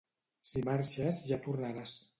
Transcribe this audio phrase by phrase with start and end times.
[0.51, 1.97] Si marxes ja tornaràs.